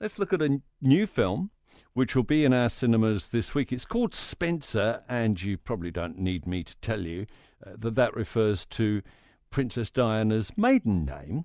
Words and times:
Let's 0.00 0.18
look 0.18 0.32
at 0.32 0.42
a 0.42 0.60
new 0.80 1.06
film 1.06 1.50
which 1.92 2.16
will 2.16 2.24
be 2.24 2.44
in 2.44 2.52
our 2.52 2.68
cinemas 2.68 3.28
this 3.28 3.54
week. 3.54 3.72
It's 3.72 3.84
called 3.84 4.14
Spencer, 4.14 5.02
and 5.08 5.40
you 5.40 5.56
probably 5.56 5.90
don't 5.90 6.18
need 6.18 6.46
me 6.46 6.64
to 6.64 6.76
tell 6.80 7.00
you 7.00 7.26
uh, 7.64 7.72
that 7.78 7.94
that 7.94 8.14
refers 8.14 8.66
to 8.66 9.02
Princess 9.50 9.90
Diana's 9.90 10.56
maiden 10.58 11.04
name, 11.04 11.44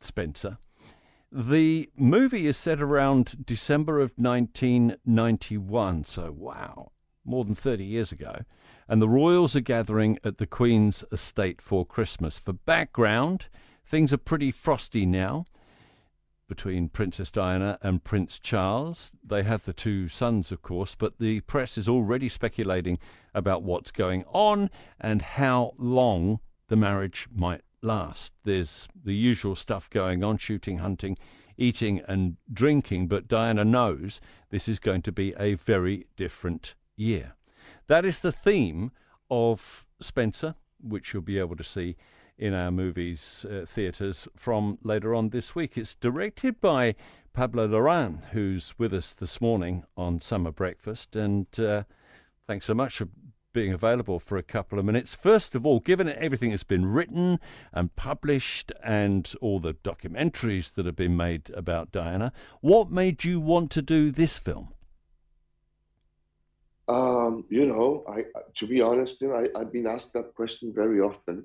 Spencer. 0.00 0.58
The 1.32 1.90
movie 1.96 2.46
is 2.46 2.56
set 2.56 2.80
around 2.80 3.44
December 3.44 3.98
of 3.98 4.12
1991, 4.16 6.04
so 6.04 6.30
wow, 6.30 6.92
more 7.24 7.44
than 7.44 7.56
30 7.56 7.84
years 7.84 8.12
ago. 8.12 8.42
And 8.86 9.02
the 9.02 9.08
royals 9.08 9.56
are 9.56 9.60
gathering 9.60 10.18
at 10.22 10.38
the 10.38 10.46
Queen's 10.46 11.02
estate 11.10 11.60
for 11.60 11.84
Christmas. 11.84 12.38
For 12.38 12.52
background, 12.52 13.48
things 13.84 14.12
are 14.12 14.18
pretty 14.18 14.52
frosty 14.52 15.04
now 15.06 15.44
between 16.48 16.88
Princess 16.88 17.30
Diana 17.30 17.78
and 17.82 18.04
Prince 18.04 18.38
Charles. 18.38 19.12
They 19.24 19.42
have 19.42 19.64
the 19.64 19.72
two 19.72 20.08
sons, 20.08 20.52
of 20.52 20.62
course, 20.62 20.94
but 20.94 21.18
the 21.18 21.40
press 21.40 21.78
is 21.78 21.88
already 21.88 22.28
speculating 22.28 22.98
about 23.34 23.62
what's 23.62 23.90
going 23.90 24.24
on 24.28 24.70
and 25.00 25.22
how 25.22 25.74
long 25.78 26.40
the 26.68 26.76
marriage 26.76 27.28
might 27.34 27.62
last. 27.82 28.32
There's 28.44 28.88
the 29.04 29.14
usual 29.14 29.54
stuff 29.54 29.88
going 29.90 30.24
on 30.24 30.38
shooting, 30.38 30.78
hunting, 30.78 31.16
eating, 31.56 32.02
and 32.08 32.36
drinking, 32.52 33.08
but 33.08 33.28
Diana 33.28 33.64
knows 33.64 34.20
this 34.50 34.68
is 34.68 34.78
going 34.78 35.02
to 35.02 35.12
be 35.12 35.34
a 35.38 35.54
very 35.54 36.06
different 36.16 36.74
year. 36.96 37.34
That 37.86 38.04
is 38.04 38.20
the 38.20 38.32
theme 38.32 38.92
of 39.30 39.86
Spencer, 40.00 40.54
which 40.80 41.12
you'll 41.12 41.22
be 41.22 41.38
able 41.38 41.56
to 41.56 41.64
see 41.64 41.96
in 42.36 42.54
our 42.54 42.70
movies 42.70 43.46
uh, 43.48 43.64
theatres 43.66 44.28
from 44.36 44.78
later 44.82 45.14
on 45.14 45.30
this 45.30 45.54
week. 45.54 45.76
It's 45.76 45.94
directed 45.94 46.60
by 46.60 46.94
Pablo 47.32 47.68
Larraín, 47.68 48.24
who's 48.30 48.74
with 48.78 48.92
us 48.92 49.14
this 49.14 49.40
morning 49.40 49.84
on 49.96 50.20
Summer 50.20 50.50
Breakfast. 50.50 51.16
And 51.16 51.46
uh, 51.58 51.84
thanks 52.46 52.66
so 52.66 52.74
much 52.74 52.98
for 52.98 53.08
being 53.52 53.72
available 53.72 54.18
for 54.18 54.36
a 54.36 54.42
couple 54.42 54.78
of 54.78 54.84
minutes. 54.84 55.14
First 55.14 55.54
of 55.54 55.64
all, 55.64 55.78
given 55.78 56.08
everything 56.08 56.50
that's 56.50 56.64
been 56.64 56.86
written 56.86 57.38
and 57.72 57.94
published 57.94 58.72
and 58.82 59.32
all 59.40 59.60
the 59.60 59.74
documentaries 59.74 60.74
that 60.74 60.86
have 60.86 60.96
been 60.96 61.16
made 61.16 61.50
about 61.50 61.92
Diana, 61.92 62.32
what 62.60 62.90
made 62.90 63.24
you 63.24 63.40
want 63.40 63.70
to 63.70 63.82
do 63.82 64.10
this 64.10 64.38
film? 64.38 64.74
Um, 66.86 67.44
you 67.48 67.64
know, 67.64 68.04
I 68.06 68.24
to 68.56 68.66
be 68.66 68.82
honest, 68.82 69.20
you 69.22 69.28
know, 69.28 69.36
I, 69.36 69.58
I've 69.58 69.72
been 69.72 69.86
asked 69.86 70.12
that 70.12 70.34
question 70.34 70.70
very 70.74 71.00
often 71.00 71.44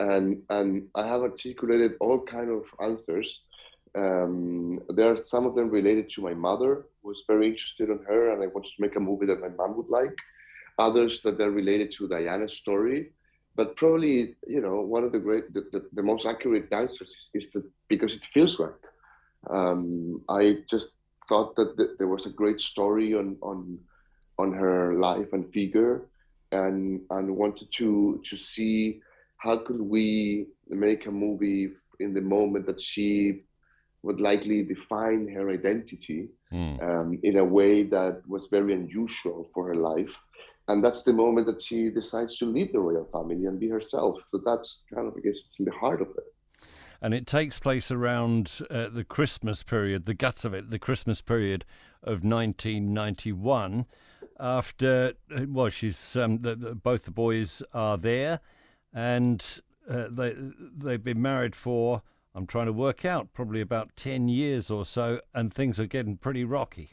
and 0.00 0.42
and 0.50 0.88
I 0.94 1.06
have 1.06 1.22
articulated 1.22 1.92
all 2.00 2.20
kind 2.20 2.50
of 2.50 2.64
answers. 2.82 3.40
Um, 3.96 4.80
there 4.90 5.10
are 5.10 5.24
some 5.24 5.46
of 5.46 5.54
them 5.54 5.70
related 5.70 6.10
to 6.10 6.22
my 6.22 6.34
mother, 6.34 6.86
who 7.02 7.08
was 7.08 7.22
very 7.26 7.48
interested 7.48 7.88
in 7.90 7.98
her, 8.06 8.32
and 8.32 8.42
I 8.42 8.46
wanted 8.46 8.70
to 8.76 8.82
make 8.82 8.96
a 8.96 9.00
movie 9.00 9.26
that 9.26 9.40
my 9.40 9.48
mom 9.48 9.76
would 9.76 9.88
like. 9.88 10.16
Others 10.78 11.22
that 11.22 11.40
are 11.40 11.50
related 11.50 11.90
to 11.92 12.06
Diana's 12.08 12.52
story, 12.52 13.10
but 13.56 13.76
probably 13.76 14.36
you 14.46 14.60
know 14.60 14.80
one 14.80 15.02
of 15.02 15.12
the 15.12 15.18
great, 15.18 15.52
the, 15.52 15.62
the, 15.72 15.88
the 15.92 16.02
most 16.02 16.26
accurate 16.26 16.72
answers 16.72 17.08
is, 17.34 17.44
is 17.44 17.52
that 17.52 17.64
because 17.88 18.12
it 18.12 18.24
feels 18.32 18.58
right. 18.58 18.84
Um, 19.50 20.22
I 20.28 20.58
just 20.70 20.90
thought 21.28 21.56
that 21.56 21.76
th- 21.76 21.96
there 21.98 22.08
was 22.08 22.26
a 22.26 22.30
great 22.30 22.60
story 22.60 23.14
on 23.14 23.36
on 23.42 23.78
on 24.38 24.52
her 24.52 24.94
life 24.94 25.32
and 25.32 25.52
figure, 25.52 26.02
and 26.52 27.00
and 27.10 27.36
wanted 27.36 27.68
to 27.78 28.20
to 28.24 28.36
see 28.36 29.00
how 29.38 29.58
could 29.58 29.80
we 29.80 30.46
make 30.68 31.06
a 31.06 31.10
movie 31.10 31.70
in 32.00 32.14
the 32.14 32.20
moment 32.20 32.66
that 32.66 32.80
she 32.80 33.42
would 34.02 34.20
likely 34.20 34.62
define 34.62 35.28
her 35.28 35.50
identity 35.50 36.28
mm. 36.52 36.82
um, 36.82 37.18
in 37.22 37.38
a 37.38 37.44
way 37.44 37.82
that 37.82 38.22
was 38.28 38.46
very 38.50 38.72
unusual 38.72 39.50
for 39.52 39.68
her 39.68 39.74
life. 39.74 40.10
And 40.68 40.84
that's 40.84 41.02
the 41.02 41.12
moment 41.12 41.46
that 41.46 41.62
she 41.62 41.88
decides 41.88 42.36
to 42.38 42.44
leave 42.44 42.72
the 42.72 42.78
royal 42.78 43.08
family 43.12 43.46
and 43.46 43.58
be 43.58 43.68
herself. 43.68 44.18
So 44.30 44.40
that's 44.44 44.80
kind 44.94 45.08
of, 45.08 45.14
I 45.16 45.20
guess, 45.20 45.36
in 45.58 45.64
the 45.64 45.72
heart 45.72 46.02
of 46.02 46.08
it. 46.08 46.24
And 47.00 47.14
it 47.14 47.26
takes 47.26 47.58
place 47.58 47.90
around 47.90 48.60
uh, 48.70 48.88
the 48.88 49.04
Christmas 49.04 49.62
period, 49.62 50.04
the 50.04 50.14
guts 50.14 50.44
of 50.44 50.52
it, 50.52 50.70
the 50.70 50.78
Christmas 50.78 51.22
period 51.22 51.64
of 52.02 52.24
1991. 52.24 53.86
After, 54.40 55.14
uh, 55.34 55.40
well, 55.48 55.70
she's 55.70 56.16
um, 56.16 56.42
the, 56.42 56.54
both 56.56 57.04
the 57.04 57.10
boys 57.10 57.62
are 57.72 57.96
there 57.96 58.40
and 58.92 59.60
uh, 59.88 60.06
they 60.10 60.34
they've 60.76 61.04
been 61.04 61.22
married 61.22 61.56
for 61.56 62.02
I'm 62.34 62.46
trying 62.46 62.66
to 62.66 62.72
work 62.72 63.04
out 63.04 63.32
probably 63.32 63.60
about 63.60 63.96
ten 63.96 64.28
years 64.28 64.70
or 64.70 64.84
so, 64.84 65.20
and 65.34 65.52
things 65.52 65.80
are 65.80 65.86
getting 65.86 66.16
pretty 66.16 66.44
rocky. 66.44 66.90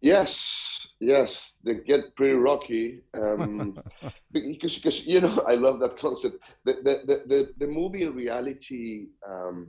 Yes, 0.00 0.86
yes, 1.00 1.54
they 1.64 1.74
get 1.74 2.14
pretty 2.14 2.34
rocky 2.34 3.00
um, 3.14 3.80
because, 4.32 4.76
because 4.76 5.06
you 5.06 5.20
know 5.20 5.42
I 5.46 5.54
love 5.54 5.80
that 5.80 5.98
concept. 5.98 6.38
The 6.64 6.74
the 6.74 7.22
the, 7.26 7.54
the, 7.58 7.66
movie 7.66 8.02
in 8.02 8.14
reality 8.14 9.06
um, 9.28 9.66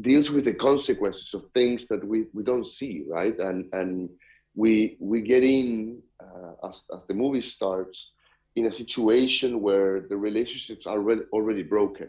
deals 0.00 0.30
with 0.30 0.44
the 0.44 0.52
consequences 0.54 1.32
of 1.32 1.44
things 1.54 1.86
that 1.86 2.06
we, 2.06 2.24
we 2.34 2.42
don't 2.42 2.66
see, 2.66 3.04
right? 3.08 3.38
And 3.38 3.72
and 3.72 4.10
we 4.54 4.96
we 5.00 5.22
get 5.22 5.42
in 5.42 6.02
uh, 6.20 6.68
as 6.68 6.82
as 6.92 7.00
the 7.08 7.14
movie 7.14 7.40
starts 7.40 8.10
in 8.56 8.66
a 8.66 8.72
situation 8.72 9.60
where 9.60 10.00
the 10.00 10.16
relationships 10.16 10.86
are 10.86 10.98
already, 10.98 11.22
already 11.32 11.62
broken. 11.62 12.08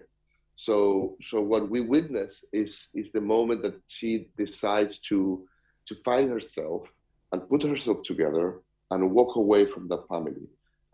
So, 0.56 1.18
so 1.30 1.41
what 1.41 1.69
we 1.69 1.81
witness 1.81 2.44
is 2.52 2.88
is 2.96 3.12
the 3.12 3.22
moment 3.22 3.62
that 3.62 3.75
she 3.88 4.30
decides 4.38 4.97
to 5.09 5.46
to 5.88 5.96
find 6.03 6.30
herself 6.31 6.88
and 7.31 7.47
put 7.47 7.62
herself 7.63 8.02
together 8.03 8.62
and 8.90 9.12
walk 9.12 9.36
away 9.36 9.66
from 9.66 9.88
that 9.90 10.07
family, 10.07 10.47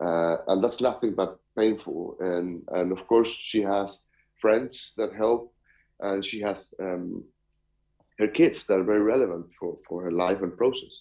uh, 0.04 0.36
and 0.48 0.62
that's 0.62 0.80
nothing 0.80 1.14
but 1.14 1.38
painful. 1.56 2.16
And 2.20 2.62
and 2.72 2.92
of 2.92 3.06
course 3.06 3.30
she 3.30 3.62
has 3.62 4.00
friends 4.42 4.92
that 4.98 5.14
help, 5.14 5.54
and 6.00 6.22
she 6.22 6.40
has 6.40 6.68
um, 6.78 7.24
her 8.18 8.28
kids 8.28 8.66
that 8.66 8.78
are 8.80 8.90
very 8.92 9.02
relevant 9.14 9.46
for 9.58 9.78
for 9.88 10.02
her 10.02 10.12
life 10.12 10.42
and 10.42 10.58
process. 10.58 10.94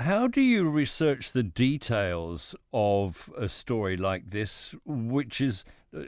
How 0.00 0.28
do 0.28 0.40
you 0.40 0.66
research 0.66 1.32
the 1.32 1.42
details 1.42 2.54
of 2.72 3.30
a 3.36 3.50
story 3.50 3.98
like 3.98 4.30
this, 4.30 4.74
which 4.86 5.42
is 5.42 5.62
uh, 5.94 6.04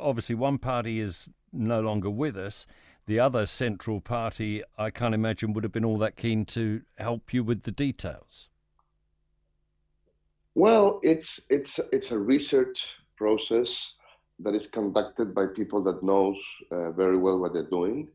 obviously 0.00 0.34
one 0.34 0.58
party 0.58 0.98
is 0.98 1.28
no 1.52 1.80
longer 1.80 2.10
with 2.10 2.36
us? 2.36 2.66
The 3.06 3.20
other 3.20 3.46
central 3.46 4.00
party, 4.00 4.64
I 4.76 4.90
can't 4.90 5.14
imagine, 5.14 5.52
would 5.52 5.62
have 5.62 5.72
been 5.72 5.84
all 5.84 5.98
that 5.98 6.16
keen 6.16 6.44
to 6.46 6.82
help 6.98 7.32
you 7.32 7.44
with 7.44 7.62
the 7.62 7.70
details. 7.70 8.48
Well, 10.56 10.98
it's 11.04 11.40
it's 11.48 11.78
it's 11.92 12.10
a 12.10 12.18
research 12.18 12.84
process 13.16 13.92
that 14.40 14.56
is 14.56 14.66
conducted 14.66 15.36
by 15.36 15.46
people 15.46 15.80
that 15.84 16.02
knows 16.02 16.36
uh, 16.72 16.90
very 16.90 17.16
well 17.16 17.38
what 17.38 17.52
they're 17.52 17.70
doing. 17.70 18.08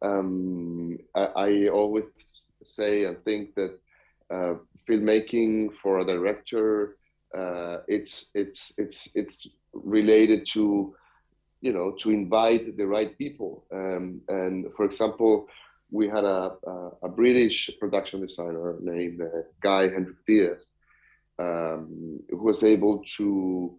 Um, 0.00 0.96
I, 1.16 1.24
I 1.24 1.68
always 1.68 2.04
say 2.62 3.06
and 3.06 3.20
think 3.24 3.56
that 3.56 3.76
uh, 4.32 4.54
filmmaking 4.88 5.70
for 5.82 6.00
a 6.00 6.04
director. 6.04 6.96
Uh, 7.36 7.78
it's 7.86 8.26
it's 8.34 8.72
it's 8.76 9.08
it's 9.14 9.46
related 9.72 10.46
to 10.52 10.94
you 11.60 11.72
know 11.72 11.92
to 12.00 12.10
invite 12.10 12.76
the 12.76 12.86
right 12.86 13.16
people. 13.18 13.66
Um, 13.72 14.20
and 14.28 14.66
for 14.76 14.84
example, 14.84 15.46
we 15.90 16.08
had 16.08 16.24
a, 16.24 16.52
a, 16.66 16.90
a 17.04 17.08
British 17.08 17.70
production 17.78 18.20
designer 18.20 18.76
named 18.80 19.20
uh, 19.20 19.42
Guy 19.60 19.88
Hendrix 19.88 20.20
Dyas, 20.28 20.60
um, 21.38 22.20
who 22.30 22.42
was 22.42 22.62
able 22.62 23.02
to 23.16 23.76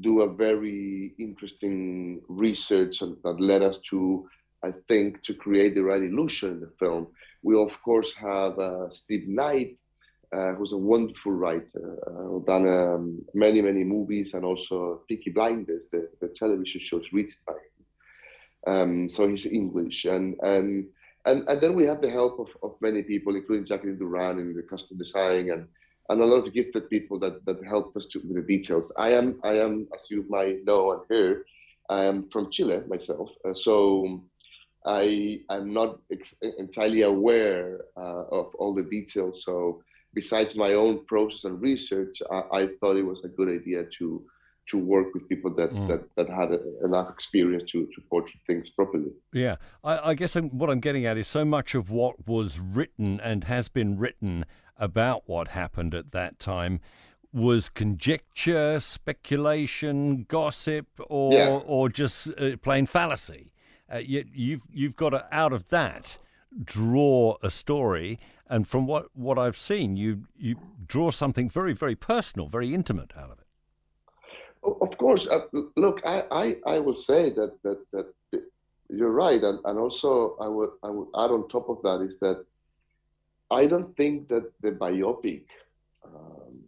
do 0.00 0.22
a 0.22 0.32
very 0.32 1.14
interesting 1.18 2.22
research 2.28 3.00
that 3.00 3.40
led 3.40 3.62
us 3.62 3.78
to, 3.90 4.28
I 4.64 4.70
think, 4.88 5.22
to 5.24 5.34
create 5.34 5.74
the 5.74 5.82
right 5.82 6.02
illusion 6.02 6.52
in 6.52 6.60
the 6.60 6.72
film. 6.78 7.08
We 7.42 7.60
of 7.60 7.80
course 7.82 8.12
have 8.14 8.58
uh, 8.58 8.92
Steve 8.92 9.28
Knight, 9.28 9.76
uh, 10.32 10.52
who's 10.54 10.72
a 10.72 10.76
wonderful 10.76 11.32
writer, 11.32 11.98
uh, 12.06 12.38
done 12.46 12.66
um, 12.66 13.22
many, 13.34 13.60
many 13.60 13.84
movies 13.84 14.32
and 14.34 14.44
also 14.44 15.02
Peaky 15.08 15.30
Blinders, 15.30 15.82
the, 15.92 16.08
the 16.20 16.28
television 16.28 16.80
shows 16.80 17.04
written 17.12 17.36
by 17.46 17.52
him. 17.52 18.74
Um, 18.74 19.08
so 19.08 19.28
he's 19.28 19.46
English. 19.46 20.04
And, 20.04 20.36
and, 20.42 20.86
and, 21.26 21.48
and 21.48 21.60
then 21.60 21.74
we 21.74 21.84
have 21.84 22.00
the 22.00 22.10
help 22.10 22.38
of, 22.40 22.48
of 22.62 22.76
many 22.80 23.02
people, 23.02 23.36
including 23.36 23.66
Jacqueline 23.66 23.98
Durran 23.98 24.40
in 24.40 24.54
the 24.54 24.62
costume 24.62 24.98
design 24.98 25.50
and, 25.50 25.66
and 26.08 26.20
a 26.20 26.24
lot 26.24 26.46
of 26.46 26.54
gifted 26.54 26.88
people 26.88 27.18
that, 27.20 27.44
that 27.44 27.64
help 27.64 27.96
us 27.96 28.06
to, 28.06 28.20
with 28.20 28.36
the 28.36 28.42
details. 28.42 28.90
I 28.96 29.10
am, 29.12 29.40
I 29.44 29.58
am, 29.58 29.86
as 29.94 30.00
you 30.10 30.24
might 30.28 30.64
know 30.64 30.92
and 30.92 31.02
hear, 31.08 31.44
I 31.90 32.04
am 32.04 32.28
from 32.30 32.50
Chile 32.50 32.82
myself. 32.88 33.30
Uh, 33.44 33.54
so 33.54 34.22
I, 34.86 35.40
I'm 35.50 35.72
not 35.72 36.00
ex- 36.10 36.34
entirely 36.58 37.02
aware 37.02 37.82
uh, 37.96 38.24
of 38.30 38.54
all 38.54 38.74
the 38.74 38.84
details. 38.84 39.44
So 39.44 39.82
besides 40.14 40.54
my 40.54 40.74
own 40.74 41.04
process 41.06 41.44
and 41.44 41.60
research, 41.60 42.22
I, 42.30 42.42
I, 42.52 42.68
thought 42.80 42.96
it 42.96 43.02
was 43.02 43.24
a 43.24 43.28
good 43.28 43.48
idea 43.48 43.84
to 43.98 44.22
to 44.68 44.78
work 44.78 45.12
with 45.12 45.28
people 45.28 45.52
that 45.54 45.72
mm. 45.72 45.88
that, 45.88 46.02
that 46.16 46.28
had 46.28 46.52
a, 46.52 46.84
enough 46.84 47.10
experience 47.10 47.70
to 47.72 47.86
to 47.86 48.00
portray 48.08 48.40
things 48.46 48.70
properly. 48.70 49.12
Yeah, 49.32 49.56
I, 49.82 50.10
I 50.10 50.14
guess 50.14 50.36
I'm, 50.36 50.56
what 50.56 50.70
I'm 50.70 50.80
getting 50.80 51.06
at 51.06 51.18
is 51.18 51.28
so 51.28 51.44
much 51.44 51.74
of 51.74 51.90
what 51.90 52.26
was 52.26 52.58
written 52.58 53.20
and 53.20 53.44
has 53.44 53.68
been 53.68 53.98
written 53.98 54.44
about 54.76 55.22
what 55.26 55.48
happened 55.48 55.94
at 55.94 56.12
that 56.12 56.38
time 56.38 56.80
was 57.32 57.68
conjecture, 57.68 58.78
speculation, 58.78 60.24
gossip, 60.28 60.86
or 61.08 61.32
yeah. 61.32 61.48
or 61.48 61.88
just 61.88 62.28
uh, 62.38 62.56
plain 62.62 62.86
fallacy. 62.86 63.52
Uh, 63.92 63.98
yet 63.98 64.26
you've 64.32 64.62
you've 64.70 64.96
got 64.96 65.10
to 65.10 65.26
out 65.32 65.52
of 65.52 65.68
that 65.68 66.18
draw 66.64 67.36
a 67.42 67.50
story, 67.50 68.18
and 68.48 68.66
from 68.66 68.86
what, 68.86 69.06
what 69.14 69.38
I've 69.38 69.56
seen, 69.56 69.96
you 69.96 70.24
you 70.36 70.56
draw 70.86 71.10
something 71.10 71.48
very 71.48 71.72
very 71.72 71.94
personal, 71.94 72.48
very 72.48 72.74
intimate 72.74 73.12
out 73.16 73.30
of 73.30 73.38
it. 73.38 73.46
Of 74.62 74.96
course, 74.98 75.26
uh, 75.26 75.40
look, 75.76 76.00
I, 76.04 76.24
I, 76.30 76.56
I 76.66 76.78
will 76.78 76.94
say 76.94 77.30
that 77.30 77.52
that 77.62 77.78
that 77.92 78.06
you're 78.88 79.10
right, 79.10 79.42
and, 79.42 79.58
and 79.64 79.78
also 79.78 80.36
I 80.40 80.48
would 80.48 80.70
I 80.82 80.90
would 80.90 81.08
add 81.16 81.30
on 81.30 81.48
top 81.48 81.68
of 81.68 81.82
that 81.82 82.00
is 82.02 82.18
that 82.20 82.44
I 83.50 83.66
don't 83.66 83.96
think 83.96 84.28
that 84.28 84.50
the 84.60 84.70
biopic 84.70 85.44
um, 86.04 86.58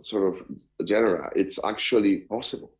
sort 0.00 0.34
of 0.34 0.86
genre 0.86 1.30
it's 1.34 1.58
actually 1.64 2.18
possible. 2.18 2.72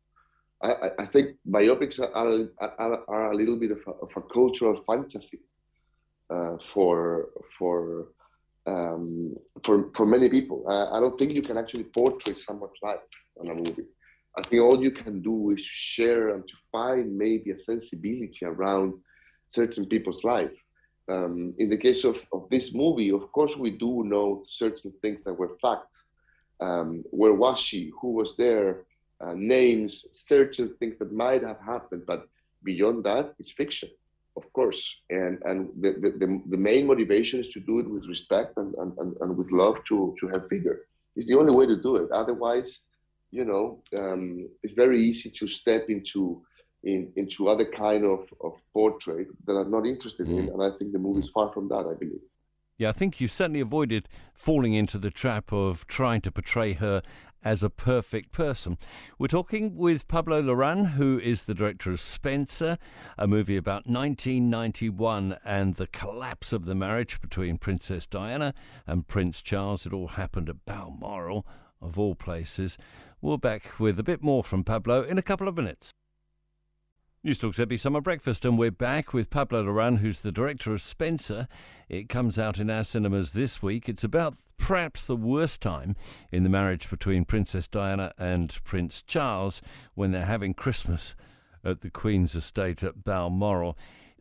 I, 0.61 0.91
I 0.99 1.05
think 1.05 1.35
biopics 1.49 1.99
are, 1.99 2.47
are, 2.79 3.03
are, 3.09 3.31
a 3.33 3.35
little 3.35 3.57
bit 3.57 3.71
of 3.71 3.79
a, 3.85 3.91
of 3.91 4.11
a 4.15 4.21
cultural 4.21 4.81
fantasy 4.87 5.39
uh, 6.33 6.57
for 6.73 7.29
for 7.57 8.07
um, 8.65 9.35
for 9.63 9.91
for 9.95 10.05
many 10.05 10.29
people. 10.29 10.65
I, 10.67 10.97
I, 10.97 10.99
don't 10.99 11.17
think 11.17 11.33
you 11.33 11.41
can 11.41 11.57
actually 11.57 11.83
portray 11.83 12.33
someone's 12.33 12.81
life 12.81 13.05
on 13.39 13.51
a 13.51 13.55
movie. 13.55 13.89
I 14.37 14.41
think 14.41 14.61
all 14.63 14.81
you 14.81 14.91
can 14.91 15.21
do 15.21 15.51
is 15.51 15.61
to 15.61 15.75
share 15.97 16.29
and 16.33 16.47
to 16.47 16.55
find 16.71 17.17
maybe 17.25 17.51
a 17.51 17.59
sensibility 17.59 18.45
around 18.45 18.93
certain 19.51 19.85
people's 19.85 20.23
life. 20.23 20.57
Um, 21.07 21.53
in 21.57 21.69
the 21.69 21.77
case 21.77 22.03
of, 22.05 22.15
of 22.31 22.47
this 22.49 22.73
movie, 22.73 23.11
of 23.11 23.31
course, 23.31 23.55
we 23.57 23.71
do 23.71 24.03
know 24.05 24.43
certain 24.47 24.91
things 25.01 25.23
that 25.25 25.33
were 25.33 25.57
facts. 25.61 26.05
Um, 26.61 27.03
where 27.11 27.33
was 27.33 27.59
she? 27.59 27.91
Who 27.99 28.13
was 28.13 28.35
there? 28.37 28.85
Uh, 29.21 29.33
names, 29.35 30.05
certain 30.13 30.73
things 30.79 30.95
that 30.99 31.11
might 31.11 31.43
have 31.43 31.59
happened, 31.59 32.03
but 32.07 32.27
beyond 32.63 33.03
that, 33.03 33.35
it's 33.39 33.51
fiction 33.51 33.89
of 34.35 34.51
course. 34.53 34.81
And 35.09 35.41
and 35.45 35.69
the, 35.79 35.91
the, 36.21 36.41
the, 36.53 36.57
main 36.69 36.87
motivation 36.87 37.39
is 37.39 37.49
to 37.49 37.59
do 37.59 37.79
it 37.79 37.89
with 37.89 38.05
respect 38.07 38.57
and, 38.57 38.73
and, 38.75 39.15
and 39.21 39.37
with 39.37 39.51
love 39.51 39.77
to 39.89 40.15
to 40.19 40.27
have 40.27 40.49
vigor 40.49 40.77
it's 41.15 41.27
the 41.27 41.37
only 41.37 41.53
way 41.53 41.67
to 41.67 41.79
do 41.79 41.97
it. 41.97 42.09
Otherwise 42.11 42.79
you 43.33 43.43
know 43.43 43.81
um, 43.97 44.47
it's 44.61 44.73
very 44.73 44.99
easy 45.09 45.29
to 45.29 45.47
step 45.47 45.89
into 45.89 46.41
in, 46.83 47.11
into 47.15 47.47
other 47.47 47.65
kind 47.65 48.05
of, 48.05 48.21
of 48.41 48.53
portrait 48.73 49.27
that 49.45 49.53
i'm 49.53 49.71
not 49.71 49.85
interested 49.85 50.27
mm. 50.27 50.37
in 50.39 50.49
and 50.49 50.61
i 50.61 50.69
think 50.77 50.91
the 50.91 50.99
movie 50.99 51.21
is 51.21 51.31
far 51.33 51.51
from 51.51 51.67
that 51.67 51.85
i 51.91 51.95
believe 52.01 52.25
yeah, 52.77 52.89
I 52.89 52.91
think 52.91 53.21
you 53.21 53.27
certainly 53.27 53.59
avoided 53.59 54.09
falling 54.33 54.73
into 54.73 54.97
the 54.97 55.11
trap 55.11 55.51
of 55.53 55.85
trying 55.87 56.21
to 56.21 56.31
portray 56.31 56.73
her 56.73 57.01
as 57.43 57.61
a 57.61 57.69
perfect 57.69 58.31
person. 58.31 58.77
We're 59.19 59.27
talking 59.27 59.75
with 59.75 60.07
Pablo 60.07 60.41
Larraín, 60.41 60.91
who 60.91 61.19
is 61.19 61.45
the 61.45 61.53
director 61.53 61.91
of 61.91 61.99
Spencer, 61.99 62.77
a 63.17 63.27
movie 63.27 63.57
about 63.57 63.85
1991 63.85 65.37
and 65.43 65.75
the 65.75 65.87
collapse 65.87 66.53
of 66.53 66.65
the 66.65 66.75
marriage 66.75 67.21
between 67.21 67.57
Princess 67.57 68.07
Diana 68.07 68.53
and 68.87 69.07
Prince 69.07 69.41
Charles. 69.41 69.85
It 69.85 69.93
all 69.93 70.09
happened 70.09 70.49
at 70.49 70.65
Balmoral, 70.65 71.45
of 71.81 71.99
all 71.99 72.15
places. 72.15 72.77
We're 73.21 73.37
back 73.37 73.79
with 73.79 73.99
a 73.99 74.03
bit 74.03 74.23
more 74.23 74.43
from 74.43 74.63
Pablo 74.63 75.03
in 75.03 75.17
a 75.17 75.21
couple 75.21 75.47
of 75.47 75.55
minutes. 75.55 75.91
Newstalk 77.25 77.55
ZB 77.55 77.79
Summer 77.79 78.01
Breakfast, 78.01 78.43
and 78.43 78.57
we're 78.57 78.69
back 78.69 79.13
with 79.13 79.29
Pablo 79.29 79.63
Larraín, 79.63 79.99
who's 79.99 80.19
the 80.19 80.31
director 80.33 80.73
of 80.73 80.81
Spencer. 80.81 81.47
It 81.87 82.09
comes 82.09 82.37
out 82.37 82.59
in 82.59 82.69
our 82.69 82.83
cinemas 82.83 83.31
this 83.31 83.63
week. 83.63 83.87
It's 83.87 84.03
about 84.03 84.35
perhaps 84.57 85.07
the 85.07 85.15
worst 85.15 85.61
time 85.61 85.95
in 86.33 86.43
the 86.43 86.49
marriage 86.49 86.89
between 86.89 87.23
Princess 87.23 87.65
Diana 87.65 88.11
and 88.17 88.61
Prince 88.65 89.01
Charles 89.01 89.61
when 89.93 90.11
they're 90.11 90.25
having 90.25 90.53
Christmas 90.53 91.15
at 91.63 91.79
the 91.79 91.89
Queen's 91.89 92.35
estate 92.35 92.83
at 92.83 93.05
Balmoral. 93.05 93.77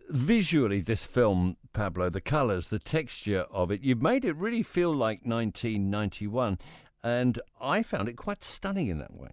Visually, 0.09 0.81
this 0.81 1.05
film, 1.05 1.57
Pablo, 1.73 2.09
the 2.09 2.21
colours, 2.21 2.69
the 2.69 2.79
texture 2.79 3.47
of 3.51 3.73
it, 3.73 3.81
you've 3.83 4.01
made 4.01 4.25
it 4.25 4.37
really 4.37 4.63
feel 4.63 4.95
like 4.95 5.23
1991, 5.25 6.57
and 7.03 7.41
I 7.61 7.83
found 7.83 8.09
it 8.09 8.17
quite 8.17 8.45
stunning 8.45 8.87
in 8.87 8.99
that 8.99 9.13
way. 9.13 9.33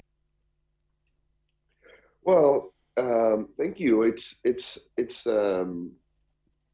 Well, 2.23 2.73
um, 2.97 3.49
thank 3.57 3.79
you. 3.79 4.03
It's 4.03 4.35
it's 4.43 4.79
it's 4.97 5.27
um, 5.27 5.91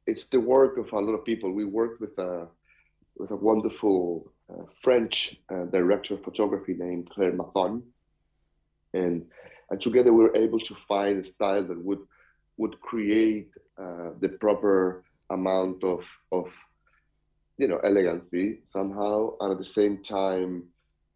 it's 0.08 0.26
the 0.26 0.40
work 0.40 0.78
of 0.78 0.92
a 0.92 1.00
lot 1.00 1.14
of 1.14 1.26
people. 1.26 1.52
We 1.52 1.66
worked 1.66 2.02
with 2.02 2.18
a 2.18 2.48
with 3.18 3.32
a 3.32 3.36
wonderful 3.36 4.32
uh, 4.50 4.64
French 4.84 5.40
uh, 5.50 5.66
director 5.66 6.16
of 6.16 6.24
photography 6.24 6.74
named 6.74 7.10
Claire 7.10 7.34
Mathon, 7.34 7.82
and 8.94 9.26
and 9.70 9.82
together 9.82 10.14
we 10.14 10.24
were 10.24 10.36
able 10.36 10.60
to 10.60 10.76
find 10.88 11.26
a 11.26 11.28
style 11.28 11.64
that 11.64 11.84
would 11.84 12.00
would 12.58 12.80
create 12.82 13.50
uh, 13.78 14.12
the 14.20 14.30
proper 14.30 15.04
amount 15.30 15.84
of 15.84 16.02
of 16.32 16.48
you 17.58 17.68
know 17.68 17.78
elegancy 17.80 18.62
somehow, 18.68 19.32
and 19.40 19.52
at 19.52 19.58
the 19.58 19.66
same 19.66 20.02
time 20.04 20.64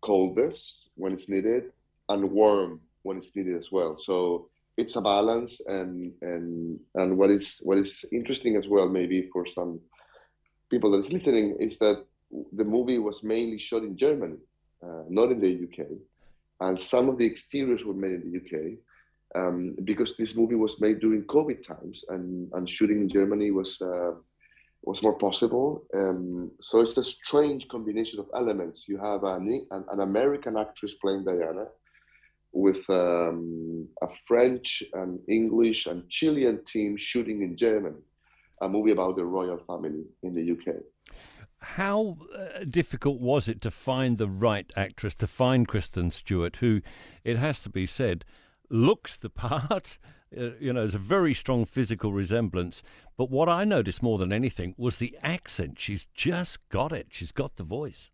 coldness 0.01 0.87
when 0.95 1.13
it's 1.13 1.27
needed 1.27 1.71
and 2.07 2.31
warm 2.31 2.79
when 3.03 3.17
it's 3.17 3.35
needed 3.35 3.57
as 3.57 3.71
well. 3.71 3.97
So 4.03 4.49
it's 4.81 4.95
a 4.95 5.01
balance 5.01 5.53
and 5.67 6.13
and 6.21 6.79
and 6.95 7.17
what 7.19 7.29
is 7.29 7.59
what 7.67 7.77
is 7.77 8.05
interesting 8.11 8.55
as 8.55 8.67
well 8.67 8.87
maybe 8.87 9.19
for 9.33 9.43
some 9.57 9.79
people 10.69 10.91
that 10.91 11.05
is 11.05 11.11
listening 11.11 11.57
is 11.59 11.77
that 11.79 12.05
the 12.53 12.63
movie 12.63 12.99
was 12.99 13.23
mainly 13.23 13.57
shot 13.57 13.83
in 13.83 13.97
Germany, 13.97 14.37
uh, 14.83 15.03
not 15.09 15.31
in 15.31 15.39
the 15.39 15.53
UK, 15.65 15.87
and 16.61 16.79
some 16.79 17.09
of 17.09 17.17
the 17.17 17.25
exteriors 17.25 17.83
were 17.83 17.93
made 17.93 18.21
in 18.21 18.31
the 18.31 18.37
UK. 18.39 18.77
Um, 19.35 19.75
because 19.83 20.17
this 20.17 20.33
movie 20.33 20.55
was 20.55 20.75
made 20.79 20.99
during 21.01 21.23
COVID 21.25 21.61
times, 21.61 22.03
and, 22.09 22.51
and 22.53 22.67
shooting 22.67 23.01
in 23.01 23.09
Germany 23.09 23.51
was 23.51 23.79
uh, 23.79 24.13
was 24.81 25.03
more 25.03 25.17
possible. 25.19 25.85
Um, 25.93 26.49
so 26.59 26.79
it's 26.79 26.97
a 26.97 27.03
strange 27.03 27.67
combination 27.67 28.19
of 28.19 28.27
elements. 28.35 28.85
You 28.87 28.97
have 28.97 29.23
an, 29.23 29.67
an, 29.69 29.85
an 29.91 29.99
American 29.99 30.57
actress 30.57 30.95
playing 30.95 31.25
Diana, 31.25 31.65
with 32.51 32.89
um, 32.89 33.87
a 34.01 34.07
French 34.25 34.83
and 34.93 35.19
English 35.27 35.85
and 35.85 36.09
Chilean 36.09 36.63
team 36.65 36.97
shooting 36.97 37.41
in 37.41 37.55
Germany, 37.55 38.01
a 38.61 38.69
movie 38.69 38.91
about 38.91 39.15
the 39.15 39.25
royal 39.25 39.59
family 39.67 40.03
in 40.23 40.33
the 40.33 40.51
UK. 40.51 40.75
How 41.61 42.17
uh, 42.35 42.63
difficult 42.63 43.19
was 43.19 43.47
it 43.47 43.61
to 43.61 43.71
find 43.71 44.17
the 44.17 44.29
right 44.29 44.71
actress, 44.75 45.13
to 45.15 45.27
find 45.27 45.67
Kristen 45.67 46.09
Stewart, 46.11 46.57
who, 46.57 46.81
it 47.23 47.37
has 47.37 47.61
to 47.63 47.69
be 47.69 47.85
said, 47.85 48.25
looks 48.69 49.15
the 49.15 49.29
part? 49.29 49.97
Uh, 50.31 50.51
you 50.59 50.71
know, 50.71 50.81
there's 50.81 50.93
a 50.93 50.99
very 50.99 51.33
strong 51.33 51.65
physical 51.65 52.13
resemblance. 52.13 52.83
But 53.17 53.31
what 53.31 53.49
I 53.49 53.63
noticed 53.63 54.03
more 54.03 54.19
than 54.19 54.31
anything 54.31 54.75
was 54.77 54.97
the 54.97 55.17
accent. 55.23 55.79
She's 55.79 56.05
just 56.13 56.69
got 56.69 56.91
it. 56.91 57.07
She's 57.09 57.31
got 57.31 57.55
the 57.55 57.63
voice 57.63 58.11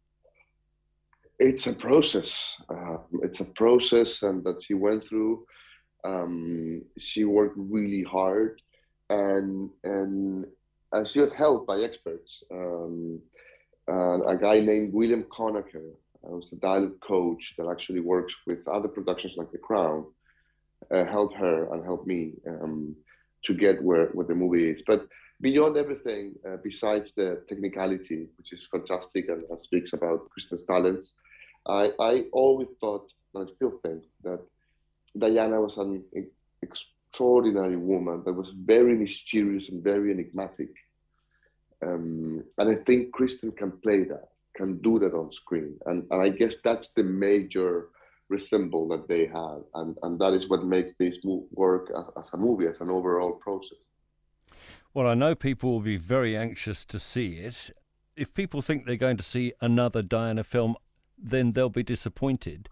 it's 1.39 1.67
a 1.67 1.73
process. 1.73 2.55
Uh, 2.69 2.97
it's 3.23 3.39
a 3.39 3.45
process, 3.45 4.21
and 4.21 4.43
that 4.43 4.63
she 4.63 4.73
went 4.73 5.07
through. 5.07 5.45
Um, 6.03 6.83
she 6.97 7.23
worked 7.23 7.55
really 7.57 8.03
hard, 8.03 8.61
and 9.09 9.69
and 9.83 10.45
and 10.91 11.07
she 11.07 11.19
was 11.19 11.33
helped 11.33 11.67
by 11.67 11.79
experts. 11.79 12.43
Um, 12.51 13.21
a 13.87 14.37
guy 14.39 14.59
named 14.59 14.93
William 14.93 15.23
Conacher, 15.23 15.91
who's 16.23 16.49
a 16.51 16.55
dialect 16.55 16.99
coach 17.01 17.53
that 17.57 17.67
actually 17.69 17.99
works 17.99 18.33
with 18.47 18.67
other 18.67 18.87
productions 18.87 19.33
like 19.37 19.51
The 19.51 19.57
Crown, 19.57 20.05
uh, 20.91 21.05
helped 21.05 21.35
her 21.35 21.73
and 21.73 21.83
helped 21.83 22.07
me 22.07 22.33
um, 22.47 22.95
to 23.45 23.53
get 23.53 23.81
where, 23.83 24.07
where 24.07 24.25
the 24.25 24.35
movie 24.35 24.69
is. 24.69 24.81
But 24.85 25.07
beyond 25.41 25.77
everything, 25.77 26.33
uh, 26.47 26.57
besides 26.63 27.13
the 27.15 27.43
technicality, 27.47 28.27
which 28.37 28.53
is 28.53 28.67
fantastic 28.71 29.29
and, 29.29 29.43
and 29.43 29.61
speaks 29.61 29.93
about 29.93 30.29
Kristen's 30.29 30.63
talents, 30.63 31.13
I, 31.67 31.91
I 31.99 32.25
always 32.31 32.67
thought, 32.79 33.11
and 33.33 33.47
I 33.47 33.53
still 33.55 33.79
think, 33.83 34.03
that 34.23 34.39
Diana 35.17 35.61
was 35.61 35.77
an 35.77 36.03
extraordinary 36.61 37.77
woman 37.77 38.23
that 38.25 38.33
was 38.33 38.51
very 38.51 38.95
mysterious 38.95 39.69
and 39.69 39.83
very 39.83 40.11
enigmatic. 40.11 40.69
Um, 41.81 42.43
and 42.57 42.69
I 42.69 42.75
think 42.83 43.11
Kristen 43.13 43.51
can 43.51 43.71
play 43.71 44.03
that, 44.05 44.29
can 44.55 44.77
do 44.77 44.99
that 44.99 45.13
on 45.13 45.31
screen. 45.31 45.77
And, 45.85 46.05
and 46.11 46.21
I 46.21 46.29
guess 46.29 46.55
that's 46.63 46.89
the 46.89 47.03
major 47.03 47.89
resemble 48.29 48.87
that 48.89 49.07
they 49.07 49.25
have. 49.27 49.61
And, 49.73 49.97
and 50.03 50.19
that 50.19 50.33
is 50.33 50.49
what 50.49 50.63
makes 50.63 50.93
this 50.99 51.17
work 51.51 51.91
as, 51.95 52.25
as 52.25 52.33
a 52.33 52.37
movie, 52.37 52.67
as 52.67 52.81
an 52.81 52.89
overall 52.89 53.33
process. 53.33 53.77
Well, 54.93 55.07
I 55.07 55.13
know 55.13 55.35
people 55.35 55.71
will 55.71 55.81
be 55.81 55.97
very 55.97 56.37
anxious 56.37 56.85
to 56.85 56.99
see 56.99 57.33
it. 57.33 57.71
If 58.15 58.33
people 58.33 58.61
think 58.61 58.85
they're 58.85 58.95
going 58.95 59.17
to 59.17 59.23
see 59.23 59.53
another 59.59 60.01
Diana 60.01 60.43
film, 60.43 60.75
then 61.17 61.53
they'll 61.53 61.69
be 61.69 61.83
disappointed. 61.83 62.69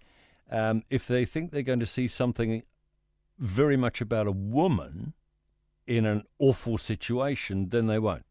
Um, 0.51 0.83
if 0.89 1.07
they 1.07 1.25
think 1.25 1.51
they're 1.51 1.61
going 1.63 1.79
to 1.79 1.85
see 1.85 2.07
something 2.07 2.63
very 3.39 3.77
much 3.77 4.01
about 4.01 4.27
a 4.27 4.31
woman 4.31 5.13
in 5.87 6.05
an 6.05 6.23
awful 6.39 6.77
situation, 6.77 7.69
then 7.69 7.87
they 7.87 7.99
won't. 7.99 8.25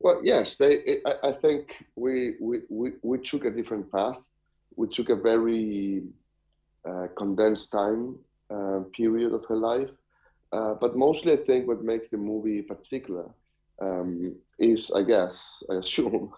Well, 0.00 0.20
yes, 0.22 0.56
they. 0.56 1.00
I, 1.06 1.28
I 1.28 1.32
think 1.32 1.84
we, 1.96 2.34
we 2.40 2.58
we 2.68 2.92
we 3.02 3.18
took 3.18 3.44
a 3.46 3.50
different 3.50 3.90
path. 3.90 4.18
We 4.76 4.88
took 4.88 5.08
a 5.08 5.16
very 5.16 6.02
uh, 6.84 7.06
condensed 7.16 7.72
time 7.72 8.18
uh, 8.50 8.80
period 8.94 9.32
of 9.32 9.44
her 9.46 9.56
life, 9.56 9.88
uh, 10.52 10.74
but 10.74 10.96
mostly 10.96 11.32
I 11.32 11.36
think 11.36 11.66
what 11.66 11.82
makes 11.82 12.10
the 12.10 12.18
movie 12.18 12.60
particular 12.60 13.30
um, 13.80 14.34
is, 14.58 14.90
I 14.90 15.02
guess, 15.02 15.62
I 15.70 15.76
assume, 15.76 16.32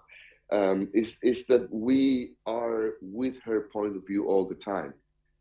um, 0.50 0.88
is 0.94 1.16
is 1.22 1.46
that 1.46 1.72
we 1.72 2.34
are 2.46 2.94
with 3.00 3.40
her 3.42 3.68
point 3.72 3.96
of 3.96 4.06
view 4.06 4.26
all 4.26 4.44
the 4.44 4.54
time. 4.54 4.94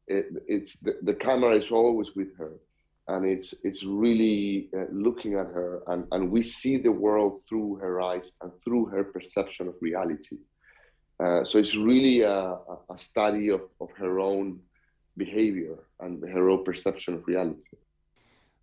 It, 0.08 0.28
it's 0.48 0.78
the, 0.78 0.98
the 1.02 1.14
camera 1.14 1.56
is 1.56 1.72
always 1.72 2.16
with 2.16 2.36
her 2.38 2.54
and 3.08 3.26
it's 3.26 3.54
it's 3.64 3.84
really 3.84 4.70
uh, 4.76 4.86
looking 4.92 5.34
at 5.34 5.48
her 5.48 5.84
and, 5.88 6.08
and 6.12 6.32
we 6.32 6.42
see 6.44 6.78
the 6.78 6.92
world 6.92 7.42
through 7.48 7.76
her 7.76 8.02
eyes 8.02 8.32
and 8.42 8.52
through 8.64 8.86
her 8.86 9.04
perception 9.04 9.68
of 9.68 9.76
reality. 9.82 10.38
Uh, 11.24 11.46
so 11.46 11.60
it's 11.60 11.76
really 11.76 12.22
a, 12.22 12.58
a 12.90 12.98
study 12.98 13.50
of, 13.50 13.62
of 13.80 13.90
her 13.96 14.20
own 14.20 14.60
behavior 15.16 15.78
and 16.02 16.22
her 16.30 16.50
own 16.50 16.64
perception 16.66 17.14
of 17.14 17.26
reality. 17.26 17.62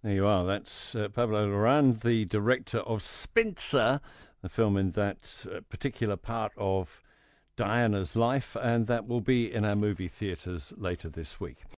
There 0.03 0.13
you 0.13 0.27
are. 0.27 0.45
That's 0.45 0.95
uh, 0.97 1.09
pablo 1.09 1.49
larraín 1.49 2.01
the 2.01 2.25
director 2.25 2.79
of 2.79 3.01
spencer 3.03 4.01
the 4.43 4.49
film 4.49 4.77
in 4.77 4.91
that 4.91 5.47
uh, 5.51 5.61
particular 5.69 6.17
part 6.17 6.53
of 6.57 7.03
diana's 7.57 8.17
life 8.17 8.57
and 8.61 8.87
that 8.87 9.07
will 9.07 9.21
be 9.21 9.53
in 9.53 9.65
our 9.65 9.77
movie 9.77 10.09
theatres 10.09 10.73
later 10.77 11.09
this 11.09 11.41
week 11.41 11.65